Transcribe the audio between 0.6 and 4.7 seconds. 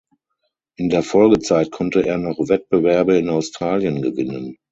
In der Folgezeit konnte er noch Wettbewerbe in Australien gewinnen.